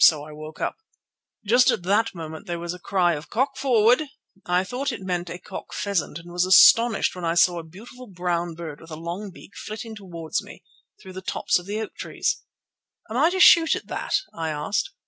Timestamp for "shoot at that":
13.38-14.16